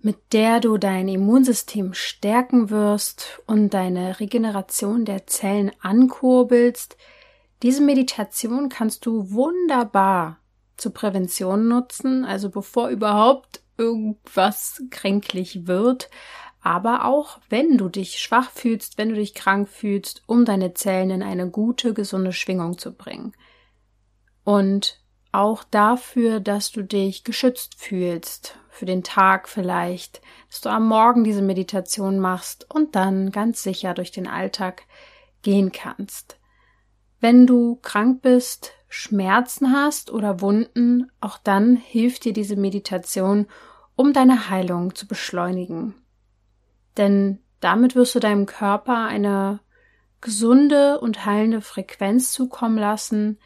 mit 0.00 0.32
der 0.32 0.60
du 0.60 0.78
dein 0.78 1.08
Immunsystem 1.08 1.92
stärken 1.94 2.70
wirst 2.70 3.40
und 3.46 3.74
deine 3.74 4.20
Regeneration 4.20 5.04
der 5.04 5.26
Zellen 5.26 5.72
ankurbelst. 5.80 6.96
Diese 7.62 7.82
Meditation 7.82 8.68
kannst 8.68 9.06
du 9.06 9.32
wunderbar 9.32 10.38
zur 10.76 10.94
Prävention 10.94 11.66
nutzen, 11.66 12.24
also 12.24 12.50
bevor 12.50 12.88
überhaupt 12.88 13.62
irgendwas 13.76 14.82
kränklich 14.90 15.66
wird, 15.66 16.08
aber 16.60 17.04
auch 17.04 17.38
wenn 17.48 17.78
du 17.78 17.88
dich 17.88 18.18
schwach 18.18 18.50
fühlst, 18.50 18.98
wenn 18.98 19.10
du 19.10 19.14
dich 19.16 19.34
krank 19.34 19.68
fühlst, 19.68 20.22
um 20.26 20.44
deine 20.44 20.74
Zellen 20.74 21.10
in 21.10 21.22
eine 21.22 21.50
gute, 21.50 21.94
gesunde 21.94 22.32
Schwingung 22.32 22.78
zu 22.78 22.92
bringen. 22.92 23.32
Und 24.44 25.00
auch 25.32 25.64
dafür, 25.64 26.40
dass 26.40 26.72
du 26.72 26.82
dich 26.82 27.24
geschützt 27.24 27.74
fühlst, 27.76 28.56
für 28.70 28.86
den 28.86 29.02
Tag 29.02 29.48
vielleicht, 29.48 30.22
dass 30.48 30.60
du 30.60 30.68
am 30.68 30.86
Morgen 30.86 31.24
diese 31.24 31.42
Meditation 31.42 32.18
machst 32.18 32.72
und 32.72 32.94
dann 32.94 33.30
ganz 33.30 33.62
sicher 33.62 33.92
durch 33.94 34.12
den 34.12 34.26
Alltag 34.26 34.82
gehen 35.42 35.72
kannst. 35.72 36.38
Wenn 37.20 37.46
du 37.46 37.76
krank 37.82 38.22
bist, 38.22 38.72
Schmerzen 38.88 39.72
hast 39.72 40.10
oder 40.10 40.40
Wunden, 40.40 41.10
auch 41.20 41.38
dann 41.38 41.76
hilft 41.76 42.24
dir 42.24 42.32
diese 42.32 42.56
Meditation, 42.56 43.46
um 43.96 44.12
deine 44.12 44.48
Heilung 44.48 44.94
zu 44.94 45.06
beschleunigen. 45.06 45.94
Denn 46.96 47.40
damit 47.60 47.96
wirst 47.96 48.14
du 48.14 48.20
deinem 48.20 48.46
Körper 48.46 49.06
eine 49.06 49.60
gesunde 50.20 51.00
und 51.00 51.26
heilende 51.26 51.60
Frequenz 51.60 52.32
zukommen 52.32 52.78
lassen, 52.78 53.38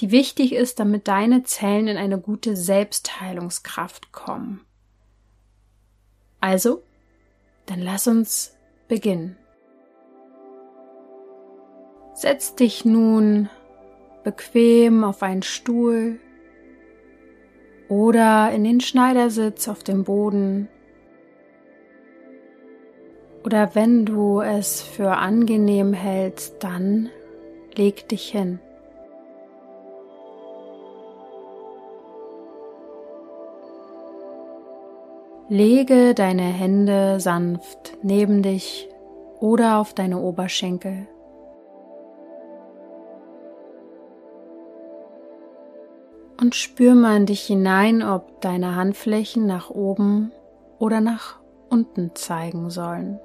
die 0.00 0.10
wichtig 0.10 0.52
ist, 0.52 0.78
damit 0.78 1.08
deine 1.08 1.42
Zellen 1.42 1.88
in 1.88 1.96
eine 1.96 2.18
gute 2.18 2.56
Selbstheilungskraft 2.56 4.12
kommen. 4.12 4.64
Also, 6.40 6.82
dann 7.66 7.80
lass 7.80 8.06
uns 8.06 8.54
beginnen. 8.86 9.36
Setz 12.14 12.54
dich 12.54 12.84
nun 12.84 13.48
bequem 14.24 15.04
auf 15.04 15.22
einen 15.22 15.42
Stuhl 15.42 16.18
oder 17.88 18.50
in 18.52 18.64
den 18.64 18.80
Schneidersitz 18.80 19.68
auf 19.68 19.82
dem 19.82 20.04
Boden. 20.04 20.68
Oder 23.44 23.74
wenn 23.74 24.04
du 24.04 24.40
es 24.40 24.82
für 24.82 25.16
angenehm 25.16 25.92
hältst, 25.92 26.56
dann 26.62 27.08
leg 27.74 28.08
dich 28.08 28.30
hin. 28.30 28.60
Lege 35.50 36.12
deine 36.12 36.42
Hände 36.42 37.20
sanft 37.20 37.96
neben 38.02 38.42
dich 38.42 38.86
oder 39.40 39.78
auf 39.78 39.94
deine 39.94 40.20
Oberschenkel. 40.20 41.06
Und 46.38 46.54
spür 46.54 46.94
mal 46.94 47.16
in 47.16 47.24
dich 47.24 47.40
hinein, 47.46 48.02
ob 48.02 48.42
deine 48.42 48.76
Handflächen 48.76 49.46
nach 49.46 49.70
oben 49.70 50.32
oder 50.78 51.00
nach 51.00 51.40
unten 51.70 52.10
zeigen 52.14 52.68
sollen. 52.68 53.18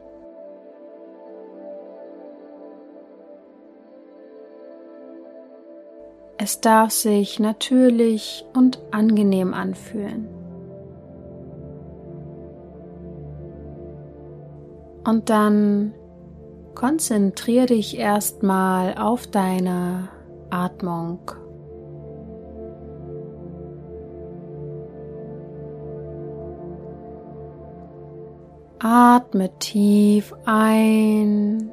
Es 6.38 6.62
darf 6.62 6.92
sich 6.92 7.42
natürlich 7.42 8.46
und 8.54 8.80
angenehm 8.92 9.54
anfühlen. 9.54 10.43
Und 15.06 15.30
dann 15.30 15.94
konzentriere 16.76 17.68
dich 17.68 17.98
erstmal 17.98 18.98
auf 18.98 19.28
deine 19.28 20.10
Atmung. 20.50 21.20
Atme 28.80 29.50
tief 29.60 30.34
ein 30.46 31.72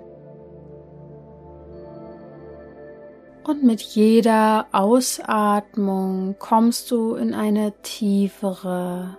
und 3.50 3.64
mit 3.64 3.80
jeder 3.80 4.66
Ausatmung 4.70 6.36
kommst 6.38 6.90
du 6.92 7.16
in 7.16 7.34
eine 7.34 7.72
tiefere 7.82 9.16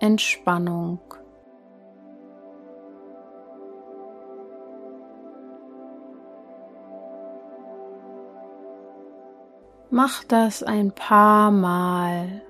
Entspannung. 0.00 0.98
Mach 9.94 10.24
das 10.24 10.62
ein 10.62 10.92
paar 10.92 11.50
Mal 11.50 12.40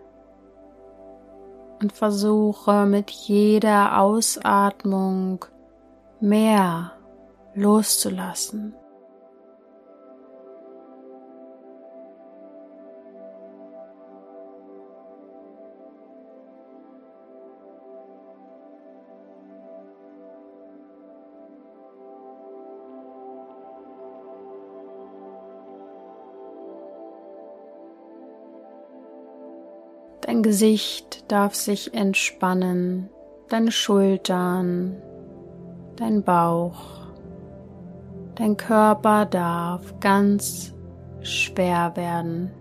und 1.80 1.92
versuche 1.92 2.86
mit 2.86 3.10
jeder 3.10 3.98
Ausatmung 3.98 5.44
mehr 6.20 6.92
loszulassen. 7.56 8.76
Dein 30.22 30.44
Gesicht 30.44 31.24
darf 31.30 31.56
sich 31.56 31.94
entspannen, 31.94 33.10
deine 33.48 33.72
Schultern, 33.72 34.96
dein 35.96 36.22
Bauch, 36.22 37.08
dein 38.36 38.56
Körper 38.56 39.26
darf 39.26 39.98
ganz 39.98 40.72
schwer 41.22 41.96
werden. 41.96 42.52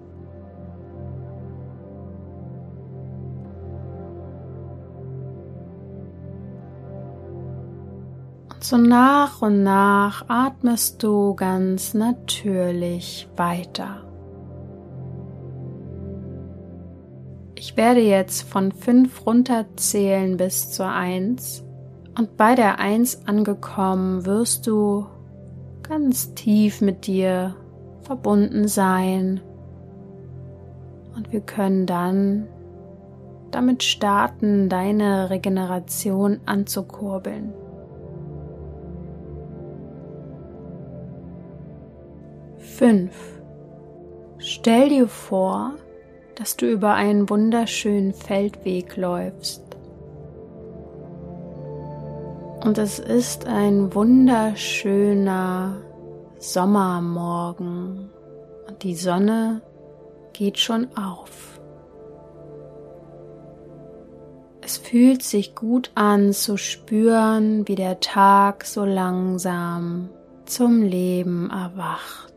Und 8.52 8.64
so 8.64 8.78
nach 8.78 9.44
und 9.44 9.62
nach 9.62 10.26
atmest 10.28 11.04
du 11.04 11.36
ganz 11.36 11.94
natürlich 11.94 13.30
weiter. 13.36 14.11
Ich 17.72 17.78
werde 17.78 18.02
jetzt 18.02 18.42
von 18.50 18.74
fünf 18.74 19.26
runterzählen 19.26 20.36
bis 20.36 20.72
zur 20.72 20.90
eins 20.90 21.64
und 22.20 22.36
bei 22.36 22.54
der 22.54 22.80
eins 22.80 23.26
angekommen 23.28 24.26
wirst 24.26 24.68
du 24.68 25.06
ganz 25.82 26.34
tief 26.34 26.82
mit 26.82 27.08
dir 27.08 27.56
verbunden 28.02 28.68
sein 28.68 29.40
und 31.16 31.32
wir 31.32 31.40
können 31.40 31.86
dann 31.86 32.50
damit 33.52 33.84
starten, 33.84 34.68
deine 34.68 35.30
Regeneration 35.30 36.42
anzukurbeln. 36.46 37.54
Fünf. 42.58 43.40
Stell 44.40 44.90
dir 44.90 45.08
vor, 45.08 45.76
dass 46.42 46.58
du 46.58 46.66
über 46.66 46.96
einen 46.96 47.30
wunderschönen 47.30 48.16
Feldweg 48.16 48.98
läufst. 48.98 49.62
Und 52.66 52.80
es 52.80 52.98
ist 52.98 53.46
ein 53.46 53.94
wunderschöner 53.94 55.76
Sommermorgen 56.40 58.10
und 58.68 58.82
die 58.82 58.96
Sonne 58.96 59.62
geht 60.34 60.58
schon 60.58 60.88
auf. 60.98 61.60
Es 64.62 64.78
fühlt 64.78 65.22
sich 65.22 65.54
gut 65.54 65.92
an 65.94 66.34
zu 66.34 66.58
spüren, 66.58 67.68
wie 67.68 67.76
der 67.76 68.00
Tag 68.00 68.66
so 68.66 68.84
langsam 68.84 70.10
zum 70.46 70.82
Leben 70.82 71.52
erwacht. 71.52 72.32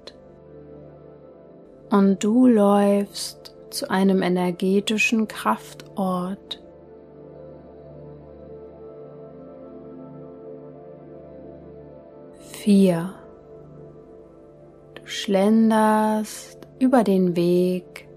und 1.91 2.23
du 2.25 2.47
läufst 2.49 3.54
zu 3.75 3.91
einem 3.91 4.23
energetischen 4.23 5.27
Kraftort. 5.27 6.63
Vier. 12.39 13.15
Du 14.95 15.07
schlenderst 15.07 16.59
über 16.79 17.03
den 17.03 17.37
Weg 17.37 18.09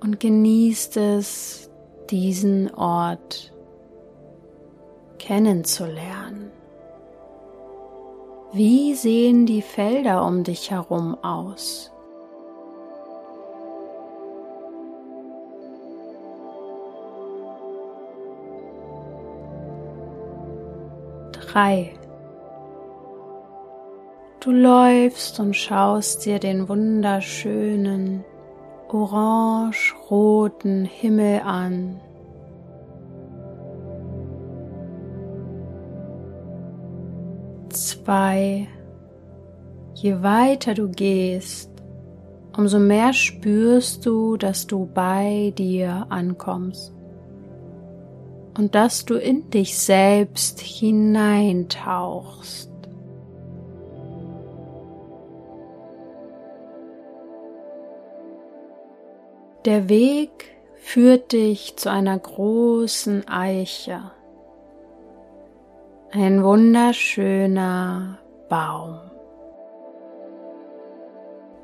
und 0.00 0.20
genießt 0.20 0.96
es, 0.96 1.70
diesen 2.10 2.72
Ort 2.74 3.52
kennenzulernen. 5.18 6.50
Wie 8.52 8.94
sehen 8.94 9.46
die 9.46 9.62
Felder 9.62 10.24
um 10.24 10.44
dich 10.44 10.70
herum 10.70 11.16
aus? 11.22 11.91
Drei. 21.52 21.92
Du 24.40 24.52
läufst 24.52 25.38
und 25.38 25.54
schaust 25.54 26.24
dir 26.24 26.38
den 26.38 26.66
wunderschönen 26.66 28.24
orange-roten 28.88 30.86
Himmel 30.86 31.42
an. 31.42 32.00
Zwei. 37.68 38.66
Je 39.92 40.22
weiter 40.22 40.72
du 40.72 40.88
gehst, 40.88 41.70
umso 42.56 42.78
mehr 42.78 43.12
spürst 43.12 44.06
du, 44.06 44.38
dass 44.38 44.66
du 44.66 44.86
bei 44.86 45.52
dir 45.58 46.06
ankommst 46.08 46.94
und 48.56 48.74
dass 48.74 49.04
du 49.04 49.14
in 49.14 49.50
dich 49.50 49.78
selbst 49.78 50.60
hineintauchst. 50.60 52.70
Der 59.64 59.88
Weg 59.88 60.56
führt 60.74 61.32
dich 61.32 61.76
zu 61.76 61.90
einer 61.90 62.18
großen 62.18 63.28
Eiche. 63.28 64.10
Ein 66.10 66.42
wunderschöner 66.42 68.18
Baum. 68.48 68.98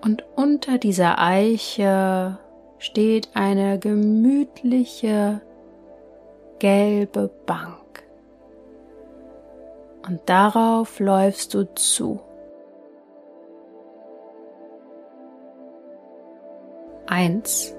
Und 0.00 0.24
unter 0.36 0.78
dieser 0.78 1.18
Eiche 1.18 2.38
steht 2.78 3.30
eine 3.34 3.80
gemütliche 3.80 5.40
gelbe 6.58 7.30
Bank. 7.46 8.04
Und 10.06 10.20
darauf 10.26 11.00
läufst 11.00 11.54
du 11.54 11.64
zu. 11.74 12.20
Eins. 17.06 17.74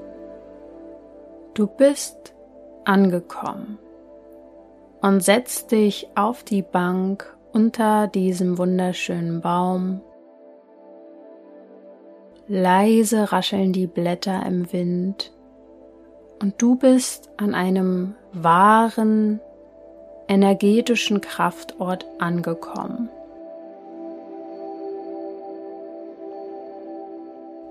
Du 1.53 1.67
bist 1.67 2.33
angekommen 2.85 3.79
und 5.01 5.21
setzt 5.21 5.71
dich 5.71 6.07
auf 6.15 6.43
die 6.43 6.61
Bank 6.61 7.35
unter 7.51 8.07
diesem 8.07 8.57
wunderschönen 8.57 9.41
Baum. 9.41 10.01
Leise 12.47 13.31
rascheln 13.31 13.73
die 13.73 13.87
Blätter 13.87 14.43
im 14.45 14.71
Wind 14.71 15.31
und 16.41 16.61
du 16.61 16.75
bist 16.75 17.29
an 17.37 17.53
einem 17.53 18.15
wahren 18.33 19.39
energetischen 20.27 21.21
Kraftort 21.21 22.05
angekommen. 22.19 23.09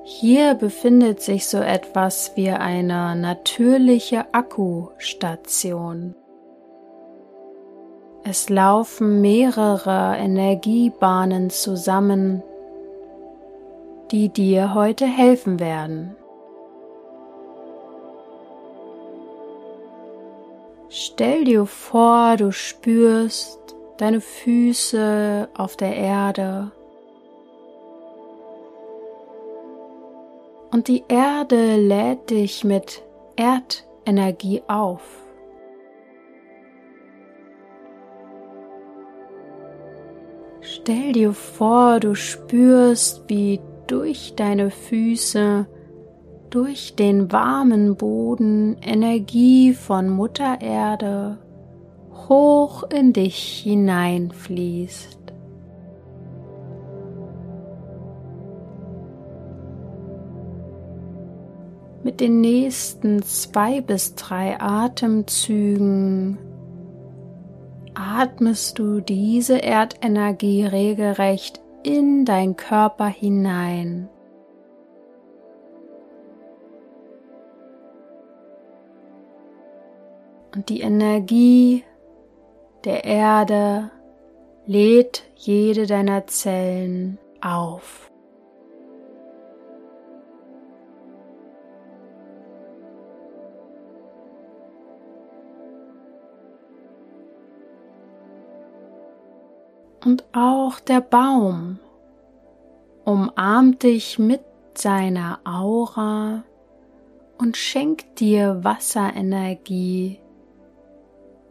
Hier 0.04 0.54
befindet 0.54 1.20
sich 1.20 1.46
so 1.46 1.58
etwas 1.58 2.32
wie 2.34 2.50
eine 2.50 3.14
natürliche 3.14 4.32
Akkustation. 4.32 6.14
Es 8.24 8.48
laufen 8.48 9.20
mehrere 9.20 10.16
Energiebahnen 10.16 11.50
zusammen, 11.50 12.42
die 14.10 14.28
dir 14.28 14.74
heute 14.74 15.06
helfen 15.06 15.60
werden. 15.60 16.16
Stell 20.90 21.44
dir 21.44 21.66
vor, 21.66 22.36
du 22.36 22.50
spürst 22.50 23.60
deine 23.98 24.20
Füße 24.20 25.48
auf 25.54 25.76
der 25.76 25.94
Erde 25.94 26.72
und 30.70 30.88
die 30.88 31.04
Erde 31.08 31.76
lädt 31.76 32.30
dich 32.30 32.64
mit 32.64 33.02
Erdenergie 33.36 34.62
auf. 34.66 35.02
Stell 40.60 41.12
dir 41.12 41.32
vor, 41.32 42.00
du 42.00 42.14
spürst, 42.14 43.24
wie 43.28 43.60
durch 43.86 44.34
deine 44.36 44.70
Füße, 44.70 45.66
durch 46.50 46.96
den 46.96 47.30
warmen 47.32 47.96
Boden 47.96 48.76
Energie 48.82 49.72
von 49.74 50.08
Mutter 50.08 50.60
Erde 50.60 51.38
hoch 52.28 52.82
in 52.84 53.12
dich 53.12 53.60
hineinfließt. 53.62 55.18
Mit 62.04 62.20
den 62.20 62.40
nächsten 62.40 63.22
zwei 63.22 63.80
bis 63.80 64.14
drei 64.14 64.60
Atemzügen 64.60 66.38
atmest 67.94 68.78
du 68.78 69.00
diese 69.00 69.58
Erdenergie 69.58 70.64
regelrecht 70.64 71.60
in 71.82 72.24
dein 72.24 72.56
Körper 72.56 73.06
hinein. 73.06 74.08
Und 80.58 80.70
die 80.70 80.80
Energie 80.80 81.84
der 82.84 83.04
Erde 83.04 83.92
lädt 84.66 85.22
jede 85.36 85.86
deiner 85.86 86.26
Zellen 86.26 87.16
auf. 87.40 88.10
und 100.04 100.24
auch 100.32 100.80
der 100.80 101.00
Baum 101.02 101.78
umarmt 103.04 103.82
dich 103.84 104.18
mit 104.18 104.40
seiner 104.74 105.38
Aura 105.44 106.42
und 107.36 107.56
schenkt 107.56 108.18
dir 108.18 108.64
Wasserenergie. 108.64 110.18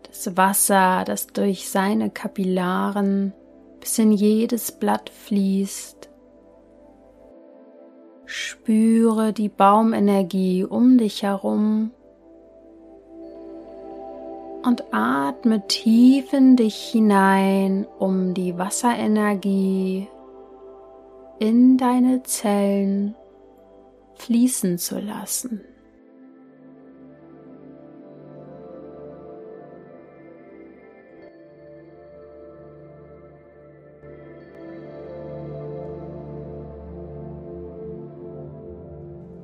Das 0.07 0.37
Wasser, 0.37 1.03
das 1.05 1.27
durch 1.27 1.69
seine 1.69 2.09
Kapillaren 2.09 3.33
bis 3.79 3.99
in 3.99 4.11
jedes 4.11 4.71
Blatt 4.71 5.09
fließt. 5.09 6.09
Spüre 8.25 9.31
die 9.31 9.49
Baumenergie 9.49 10.63
um 10.65 10.97
dich 10.97 11.23
herum 11.23 11.91
und 14.63 14.83
atme 14.91 15.65
tief 15.67 16.33
in 16.33 16.57
dich 16.57 16.75
hinein, 16.75 17.87
um 17.99 18.33
die 18.33 18.57
Wasserenergie 18.57 20.07
in 21.39 21.77
deine 21.77 22.23
Zellen 22.23 23.15
fließen 24.15 24.77
zu 24.77 24.99
lassen. 24.99 25.61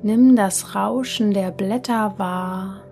Nimm 0.04 0.36
das 0.36 0.74
Rauschen 0.74 1.32
der 1.32 1.50
Blätter 1.50 2.18
wahr 2.18 2.82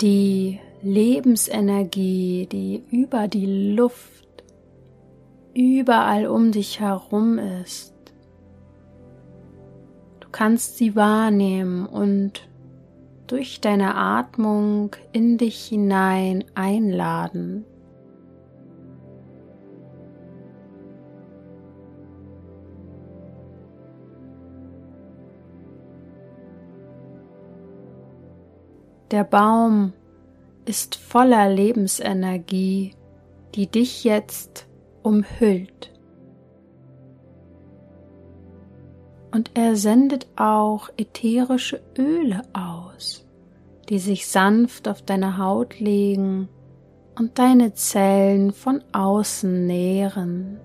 die 0.00 0.58
Lebensenergie, 0.82 2.48
die 2.50 2.82
über 2.90 3.28
die 3.28 3.74
Luft 3.74 4.26
überall 5.54 6.26
um 6.26 6.50
dich 6.50 6.80
herum 6.80 7.38
ist. 7.38 7.94
kannst 10.32 10.78
sie 10.78 10.96
wahrnehmen 10.96 11.84
und 11.84 12.48
durch 13.26 13.60
deine 13.60 13.94
Atmung 13.94 14.96
in 15.12 15.36
dich 15.36 15.66
hinein 15.66 16.44
einladen. 16.54 17.66
Der 29.12 29.24
Baum 29.24 29.92
ist 30.64 30.94
voller 30.94 31.50
Lebensenergie, 31.50 32.94
die 33.54 33.66
dich 33.66 34.04
jetzt 34.04 34.66
umhüllt. 35.02 35.92
Und 39.30 39.50
er 39.52 39.76
sendet 39.76 40.26
auch 40.36 40.88
ätherische 40.96 41.82
Öle 41.98 42.40
aus, 42.54 43.26
die 43.90 43.98
sich 43.98 44.26
sanft 44.28 44.88
auf 44.88 45.02
deine 45.02 45.36
Haut 45.36 45.78
legen 45.78 46.48
und 47.18 47.38
deine 47.38 47.74
Zellen 47.74 48.50
von 48.50 48.82
außen 48.92 49.66
nähren. 49.66 50.58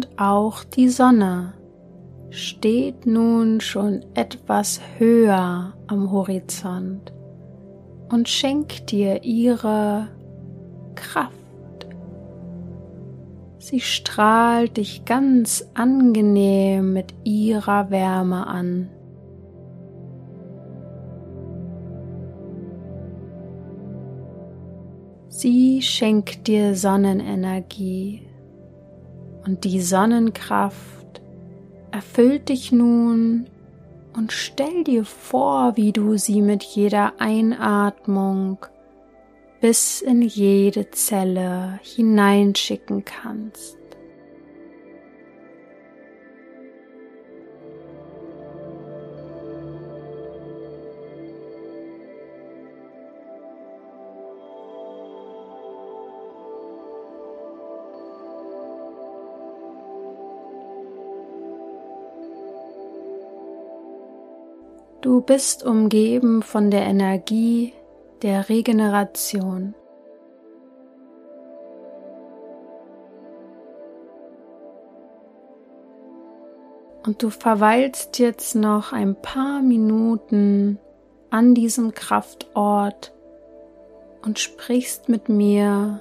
Und 0.00 0.08
auch 0.18 0.64
die 0.64 0.88
Sonne 0.88 1.52
steht 2.30 3.04
nun 3.04 3.60
schon 3.60 4.02
etwas 4.14 4.80
höher 4.96 5.74
am 5.88 6.10
Horizont 6.10 7.12
und 8.08 8.26
schenkt 8.26 8.92
dir 8.92 9.24
ihre 9.24 10.08
Kraft. 10.94 11.34
Sie 13.58 13.80
strahlt 13.80 14.78
dich 14.78 15.04
ganz 15.04 15.68
angenehm 15.74 16.94
mit 16.94 17.12
ihrer 17.24 17.90
Wärme 17.90 18.46
an. 18.46 18.88
Sie 25.28 25.82
schenkt 25.82 26.46
dir 26.46 26.74
Sonnenenergie 26.74 28.29
und 29.50 29.64
die 29.64 29.80
Sonnenkraft 29.80 31.20
erfüllt 31.90 32.50
dich 32.50 32.70
nun 32.70 33.46
und 34.16 34.30
stell 34.30 34.84
dir 34.84 35.04
vor, 35.04 35.76
wie 35.76 35.90
du 35.90 36.16
sie 36.16 36.40
mit 36.40 36.62
jeder 36.62 37.14
Einatmung 37.18 38.58
bis 39.60 40.02
in 40.02 40.22
jede 40.22 40.92
Zelle 40.92 41.80
hineinschicken 41.82 43.04
kannst. 43.04 43.76
Du 65.10 65.20
bist 65.20 65.66
umgeben 65.66 66.40
von 66.40 66.70
der 66.70 66.82
Energie 66.82 67.72
der 68.22 68.48
Regeneration. 68.48 69.74
Und 77.04 77.24
du 77.24 77.30
verweilst 77.30 78.20
jetzt 78.20 78.54
noch 78.54 78.92
ein 78.92 79.20
paar 79.20 79.62
Minuten 79.62 80.78
an 81.28 81.56
diesem 81.56 81.92
Kraftort 81.92 83.12
und 84.22 84.38
sprichst 84.38 85.08
mit 85.08 85.28
mir 85.28 86.00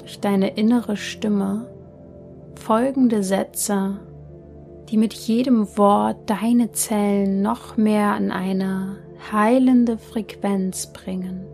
durch 0.00 0.20
deine 0.20 0.54
innere 0.54 0.98
Stimme 0.98 1.66
folgende 2.56 3.22
Sätze 3.22 4.00
die 4.90 4.96
mit 4.96 5.14
jedem 5.14 5.76
Wort 5.76 6.28
deine 6.28 6.72
Zellen 6.72 7.42
noch 7.42 7.76
mehr 7.76 8.12
an 8.12 8.30
eine 8.30 8.98
heilende 9.32 9.98
Frequenz 9.98 10.92
bringen. 10.92 11.46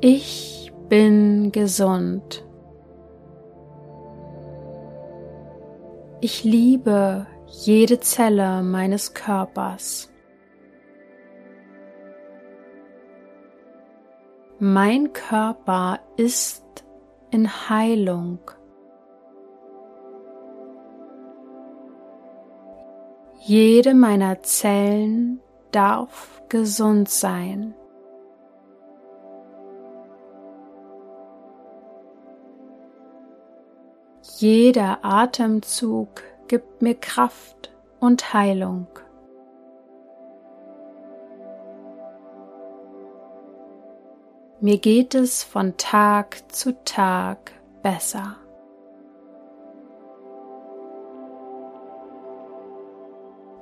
Ich 0.00 0.72
bin 0.88 1.52
gesund. 1.52 2.44
Ich 6.20 6.44
liebe 6.44 7.26
jede 7.46 8.00
Zelle 8.00 8.62
meines 8.62 9.14
Körpers. 9.14 10.10
Mein 14.60 15.12
Körper 15.12 16.00
ist 16.16 16.64
in 17.30 17.68
Heilung. 17.68 18.38
Jede 23.40 23.94
meiner 23.94 24.42
Zellen 24.42 25.40
darf 25.70 26.42
gesund 26.48 27.08
sein. 27.08 27.74
Jeder 34.36 35.04
Atemzug 35.04 36.22
gibt 36.46 36.82
mir 36.82 36.94
Kraft 36.94 37.72
und 38.00 38.32
Heilung. 38.34 38.86
Mir 44.60 44.78
geht 44.78 45.14
es 45.14 45.44
von 45.44 45.76
Tag 45.76 46.52
zu 46.52 46.72
Tag 46.84 47.52
besser. 47.80 48.34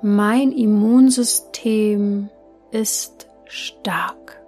Mein 0.01 0.51
Immunsystem 0.51 2.29
ist 2.71 3.27
stark. 3.45 4.41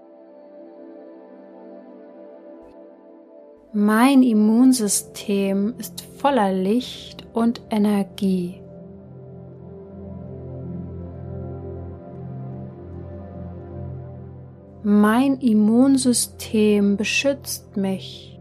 Mein 3.72 4.24
Immunsystem 4.24 5.76
ist 5.78 6.02
voller 6.02 6.52
Licht 6.52 7.28
und 7.34 7.62
Energie. 7.70 8.60
Mein 14.92 15.38
Immunsystem 15.38 16.98
beschützt 16.98 17.78
mich. 17.78 18.40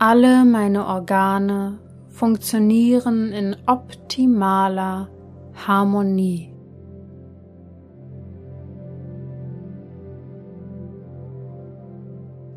Alle 0.00 0.44
meine 0.44 0.84
Organe 0.84 1.78
funktionieren 2.08 3.30
in 3.30 3.54
optimaler 3.66 5.10
Harmonie. 5.54 6.52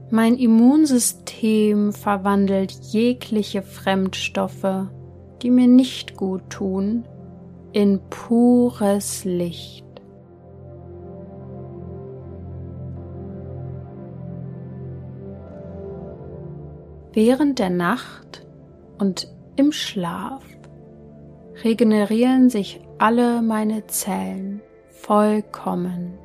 Mein 0.09 0.33
Immunsystem 0.33 1.93
verwandelt 1.93 2.71
jegliche 2.71 3.61
Fremdstoffe, 3.61 4.87
die 5.43 5.51
mir 5.51 5.67
nicht 5.67 6.17
gut 6.17 6.49
tun, 6.49 7.05
in 7.73 7.99
pures 8.09 9.23
Licht. 9.23 9.90
Während 17.13 17.59
der 17.59 17.69
Nacht 17.69 18.45
und 18.97 19.27
im 19.57 19.73
Schlaf 19.73 20.43
regenerieren 21.63 22.49
sich 22.49 22.79
alle 22.99 23.41
meine 23.41 23.85
Zellen 23.87 24.61
vollkommen. 24.87 26.17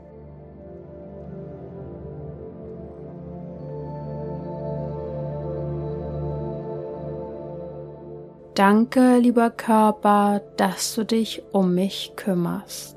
Danke, 8.54 9.18
lieber 9.18 9.50
Körper, 9.50 10.40
dass 10.56 10.94
du 10.94 11.04
dich 11.04 11.42
um 11.52 11.74
mich 11.74 12.12
kümmerst. 12.16 12.95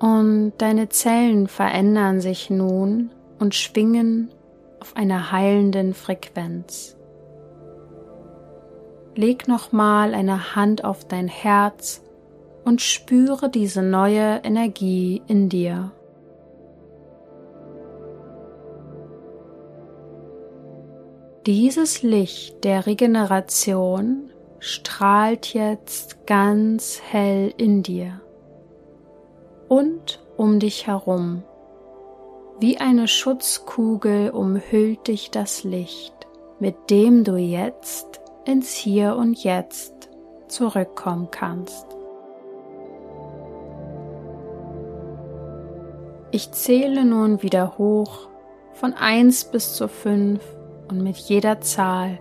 Und 0.00 0.54
deine 0.56 0.88
Zellen 0.88 1.46
verändern 1.46 2.22
sich 2.22 2.48
nun 2.48 3.10
und 3.38 3.54
schwingen 3.54 4.30
auf 4.80 4.96
einer 4.96 5.30
heilenden 5.30 5.92
Frequenz. 5.92 6.96
Leg 9.14 9.46
nochmal 9.46 10.14
eine 10.14 10.56
Hand 10.56 10.84
auf 10.84 11.06
dein 11.06 11.28
Herz 11.28 12.02
und 12.64 12.80
spüre 12.80 13.50
diese 13.50 13.82
neue 13.82 14.40
Energie 14.42 15.20
in 15.26 15.50
dir. 15.50 15.92
Dieses 21.44 22.02
Licht 22.02 22.64
der 22.64 22.86
Regeneration 22.86 24.30
strahlt 24.60 25.52
jetzt 25.52 26.26
ganz 26.26 27.02
hell 27.02 27.52
in 27.58 27.82
dir 27.82 28.20
und 29.70 30.18
um 30.36 30.58
dich 30.58 30.88
herum. 30.88 31.44
Wie 32.58 32.78
eine 32.78 33.06
Schutzkugel 33.06 34.30
umhüllt 34.30 35.06
dich 35.06 35.30
das 35.30 35.62
Licht, 35.62 36.12
mit 36.58 36.90
dem 36.90 37.22
du 37.22 37.36
jetzt 37.36 38.20
ins 38.44 38.74
Hier 38.74 39.14
und 39.14 39.42
Jetzt 39.44 40.10
zurückkommen 40.48 41.28
kannst. 41.30 41.86
Ich 46.32 46.50
zähle 46.50 47.04
nun 47.04 47.42
wieder 47.42 47.78
hoch 47.78 48.28
von 48.74 48.92
1 48.92 49.46
bis 49.46 49.74
zu 49.74 49.86
5 49.86 50.40
und 50.90 51.00
mit 51.00 51.16
jeder 51.16 51.60
Zahl 51.60 52.18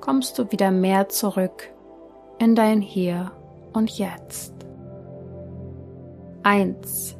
kommst 0.00 0.38
du 0.40 0.50
wieder 0.50 0.72
mehr 0.72 1.08
zurück 1.08 1.72
in 2.40 2.56
dein 2.56 2.80
Hier 2.80 3.30
und 3.72 3.90
Jetzt. 3.96 4.59
1. 6.42 7.16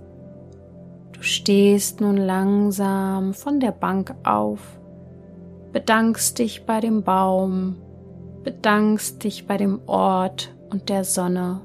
Du 1.13 1.23
stehst 1.23 2.01
nun 2.01 2.17
langsam 2.17 3.35
von 3.35 3.61
der 3.61 3.73
Bank 3.73 4.15
auf, 4.25 4.81
bedankst 5.73 6.39
dich 6.39 6.65
bei 6.65 6.81
dem 6.81 7.03
Baum, 7.03 7.77
bedankst 8.43 9.23
dich 9.23 9.47
bei 9.47 9.59
dem 9.59 9.81
Ort 9.87 10.55
und 10.71 10.89
der 10.89 11.05
Sonne. 11.05 11.61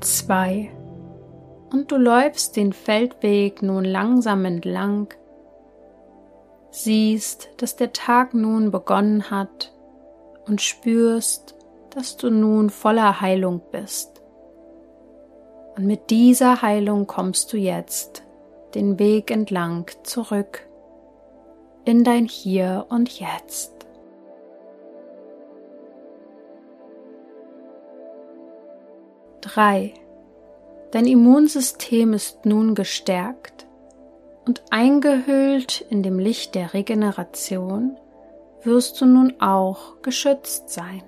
Zwei. 0.00 0.70
Und 1.70 1.92
du 1.92 1.96
läufst 1.96 2.56
den 2.56 2.72
Feldweg 2.72 3.60
nun 3.60 3.84
langsam 3.84 4.46
entlang, 4.46 5.12
siehst, 6.70 7.50
dass 7.58 7.76
der 7.76 7.92
Tag 7.92 8.32
nun 8.32 8.70
begonnen 8.70 9.30
hat 9.30 9.74
und 10.46 10.62
spürst, 10.62 11.57
dass 11.98 12.16
du 12.16 12.30
nun 12.30 12.70
voller 12.70 13.20
Heilung 13.20 13.60
bist. 13.72 14.22
Und 15.76 15.84
mit 15.84 16.10
dieser 16.10 16.62
Heilung 16.62 17.08
kommst 17.08 17.52
du 17.52 17.56
jetzt 17.56 18.22
den 18.76 19.00
Weg 19.00 19.32
entlang 19.32 19.90
zurück 20.04 20.68
in 21.84 22.04
dein 22.04 22.26
Hier 22.26 22.86
und 22.88 23.18
Jetzt. 23.18 23.72
Drei. 29.40 29.92
Dein 30.92 31.06
Immunsystem 31.06 32.12
ist 32.12 32.46
nun 32.46 32.76
gestärkt 32.76 33.66
und 34.46 34.62
eingehüllt 34.70 35.84
in 35.90 36.04
dem 36.04 36.20
Licht 36.20 36.54
der 36.54 36.74
Regeneration 36.74 37.96
wirst 38.62 39.00
du 39.00 39.06
nun 39.06 39.40
auch 39.40 40.00
geschützt 40.02 40.70
sein. 40.70 41.02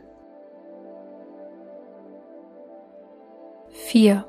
4. 3.90 4.24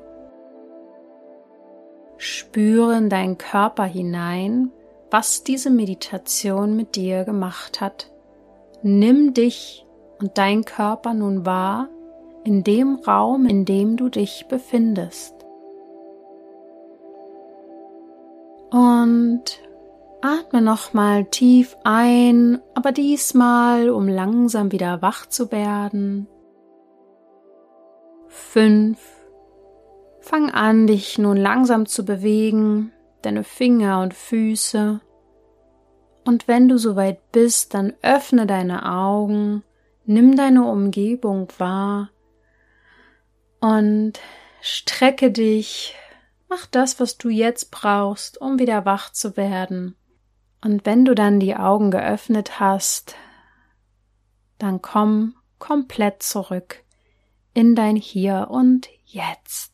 Spüre 2.16 2.98
in 2.98 3.08
deinen 3.08 3.38
Körper 3.38 3.84
hinein, 3.84 4.72
was 5.08 5.44
diese 5.44 5.70
Meditation 5.70 6.74
mit 6.74 6.96
dir 6.96 7.22
gemacht 7.22 7.80
hat. 7.80 8.10
Nimm 8.82 9.34
dich 9.34 9.86
und 10.20 10.36
dein 10.36 10.64
Körper 10.64 11.14
nun 11.14 11.46
wahr 11.46 11.88
in 12.42 12.64
dem 12.64 12.96
Raum, 13.06 13.46
in 13.46 13.64
dem 13.64 13.96
du 13.96 14.08
dich 14.08 14.46
befindest. 14.48 15.36
Und 18.70 19.44
atme 20.22 20.60
nochmal 20.60 21.26
tief 21.26 21.76
ein, 21.84 22.60
aber 22.74 22.90
diesmal, 22.90 23.90
um 23.90 24.08
langsam 24.08 24.72
wieder 24.72 25.02
wach 25.02 25.26
zu 25.26 25.52
werden. 25.52 26.26
Fünf 28.26 29.21
Fang 30.22 30.50
an, 30.50 30.86
dich 30.86 31.18
nun 31.18 31.36
langsam 31.36 31.86
zu 31.86 32.04
bewegen, 32.04 32.92
deine 33.22 33.42
Finger 33.42 34.00
und 34.00 34.14
Füße. 34.14 35.00
Und 36.24 36.46
wenn 36.46 36.68
du 36.68 36.78
soweit 36.78 37.32
bist, 37.32 37.74
dann 37.74 37.92
öffne 38.02 38.46
deine 38.46 38.88
Augen, 38.88 39.64
nimm 40.04 40.36
deine 40.36 40.64
Umgebung 40.64 41.48
wahr 41.58 42.10
und 43.60 44.20
strecke 44.60 45.32
dich, 45.32 45.96
mach 46.48 46.66
das, 46.66 47.00
was 47.00 47.18
du 47.18 47.28
jetzt 47.28 47.72
brauchst, 47.72 48.40
um 48.40 48.60
wieder 48.60 48.84
wach 48.84 49.10
zu 49.10 49.36
werden. 49.36 49.96
Und 50.64 50.86
wenn 50.86 51.04
du 51.04 51.16
dann 51.16 51.40
die 51.40 51.56
Augen 51.56 51.90
geöffnet 51.90 52.60
hast, 52.60 53.16
dann 54.58 54.80
komm 54.80 55.34
komplett 55.58 56.22
zurück 56.22 56.84
in 57.54 57.74
dein 57.74 57.96
Hier 57.96 58.46
und 58.50 58.88
Jetzt. 59.04 59.71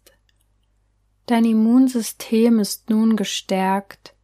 Dein 1.29 1.45
Immunsystem 1.45 2.59
ist 2.59 2.89
nun 2.89 3.15
gestärkt 3.15 4.15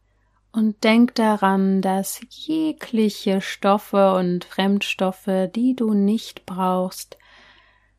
und 0.51 0.83
denk 0.83 1.13
daran, 1.13 1.83
dass 1.83 2.19
jegliche 2.31 3.41
Stoffe 3.41 4.15
und 4.15 4.43
Fremdstoffe, 4.43 5.51
die 5.55 5.75
du 5.75 5.93
nicht 5.93 6.47
brauchst, 6.47 7.19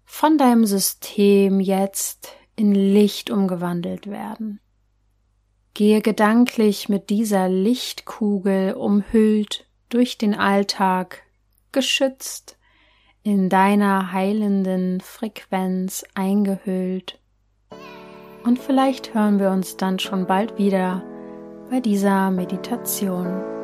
von 0.05 0.39
deinem 0.39 0.67
System 0.67 1.61
jetzt 1.61 2.33
in 2.57 2.75
Licht 2.75 3.31
umgewandelt 3.31 4.09
werden. 4.09 4.59
Gehe 5.75 6.01
gedanklich 6.01 6.89
mit 6.89 7.09
dieser 7.09 7.49
Lichtkugel 7.49 8.73
umhüllt 8.73 9.69
durch 9.89 10.19
den 10.19 10.35
Alltag, 10.35 11.23
geschützt, 11.71 12.59
in 13.23 13.51
deiner 13.51 14.11
heilenden 14.11 15.01
Frequenz 15.01 16.05
eingehüllt 16.15 17.21
und 18.47 18.59
vielleicht 18.59 19.13
hören 19.13 19.39
wir 19.41 19.51
uns 19.51 19.77
dann 19.77 19.99
schon 19.99 20.27
bald 20.27 20.57
wieder 20.57 21.03
bei 21.69 21.81
dieser 21.81 22.31
Meditation. 22.31 23.56